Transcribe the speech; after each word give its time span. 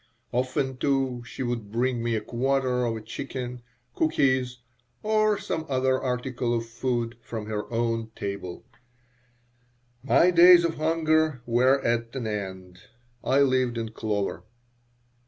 Often, 0.31 0.77
too, 0.77 1.21
she 1.27 1.43
would 1.43 1.71
bring 1.71 2.01
me 2.01 2.15
a 2.15 2.21
quarter 2.21 2.85
of 2.85 2.95
a 2.97 3.01
chicken, 3.01 3.61
cookies, 3.93 4.57
or 5.03 5.37
some 5.37 5.63
other 5.69 6.01
article 6.01 6.55
of 6.55 6.65
food 6.65 7.17
from 7.21 7.45
her 7.45 7.71
own 7.71 8.09
table 8.15 8.63
My 10.03 10.31
days 10.31 10.65
of 10.65 10.77
hunger 10.77 11.43
were 11.45 11.79
at 11.85 12.15
an 12.15 12.25
end. 12.25 12.79
I 13.23 13.41
lived 13.41 13.77
in 13.77 13.89
clover. 13.89 14.43